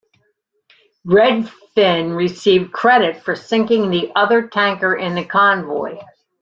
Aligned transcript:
"Redfin" 1.05 2.15
received 2.15 2.71
credit 2.71 3.21
for 3.21 3.35
sinking 3.35 3.91
the 3.91 4.11
other 4.15 4.47
tanker 4.47 4.95
in 4.95 5.13
the 5.13 5.23
convoy. 5.23 5.99